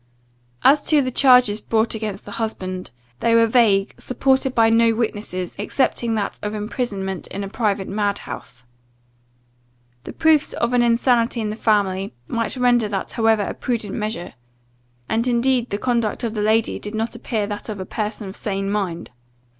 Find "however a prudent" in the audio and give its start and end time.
13.11-13.93